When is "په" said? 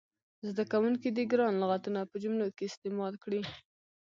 2.09-2.15